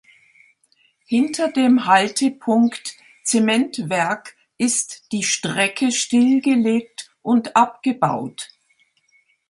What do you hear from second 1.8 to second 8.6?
Haltepunkt Zementwerk ist die Strecke stillgelegt und abgebaut.